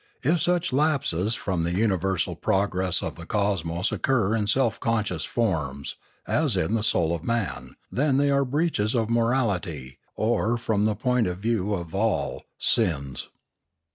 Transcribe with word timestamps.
If 0.23 0.41
such 0.41 0.73
lapses 0.73 1.35
from 1.35 1.61
the 1.61 1.75
universal 1.75 2.35
progress 2.35 3.03
of 3.03 3.13
the 3.13 3.27
cosmos 3.27 3.91
occur 3.91 4.33
in 4.35 4.47
self 4.47 4.79
conscious 4.79 5.25
forms, 5.25 5.95
as 6.25 6.57
in 6.57 6.73
the 6.73 6.81
soul 6.81 7.13
of 7.13 7.23
man, 7.23 7.75
then 7.91 8.19
are 8.19 8.43
they 8.43 8.49
breaches 8.49 8.95
of 8.95 9.11
morality, 9.11 9.99
or, 10.15 10.57
from 10.57 10.85
the 10.85 10.95
point 10.95 11.27
of 11.27 11.37
view 11.37 11.75
of 11.75 11.91
the 11.91 11.97
all, 11.99 12.45
sins. 12.57 13.27